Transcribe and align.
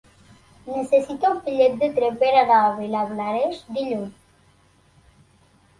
Necessito 0.69 1.29
un 1.33 1.37
bitllet 1.43 1.77
de 1.83 1.89
tren 1.99 2.17
per 2.25 2.31
anar 2.39 2.59
a 2.65 2.73
Vilablareix 2.81 3.63
dilluns. 3.79 4.19